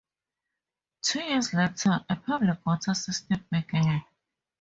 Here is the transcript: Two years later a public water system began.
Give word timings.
Two 1.03 1.21
years 1.21 1.53
later 1.53 2.03
a 2.09 2.15
public 2.15 2.65
water 2.65 2.95
system 2.95 3.45
began. 3.51 4.03